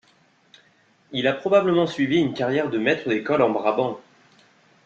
[1.11, 4.01] Il a probablement suivi une carrière de maître d'école en Brabant.